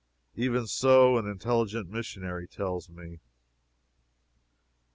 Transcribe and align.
Even 0.35 0.65
so 0.65 1.17
an 1.19 1.27
intelligent 1.27 1.87
missionary 1.87 2.47
tells 2.47 2.89
me. 2.89 3.19